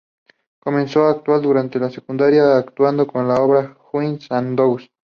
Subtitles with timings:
[0.59, 4.89] Comenzó a actuar durante la secundaria, actuando en la obra "Guys and Dolls".